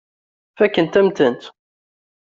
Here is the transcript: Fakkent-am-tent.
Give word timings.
Fakkent-am-tent. 0.57 1.41